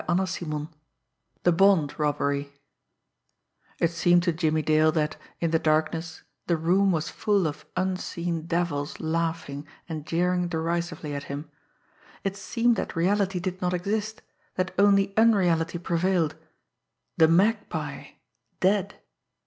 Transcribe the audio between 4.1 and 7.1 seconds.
to Jimmie Dale that, in the darkness, the room was